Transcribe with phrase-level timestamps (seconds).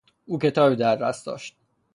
[0.25, 1.57] او کتابی در دست داشت.